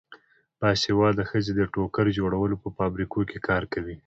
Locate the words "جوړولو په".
2.17-2.69